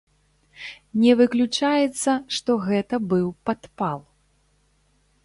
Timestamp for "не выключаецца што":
1.01-2.51